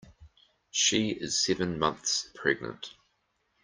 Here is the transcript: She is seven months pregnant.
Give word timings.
She 0.71 1.09
is 1.09 1.37
seven 1.45 1.77
months 1.77 2.27
pregnant. 2.33 2.95